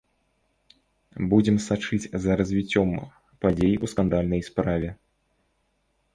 [1.33, 2.89] Будзем сачыць за развіццём
[3.47, 4.89] падзей у скандальнай справе.